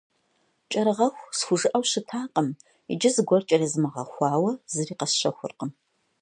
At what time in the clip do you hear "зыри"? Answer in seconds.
4.73-4.95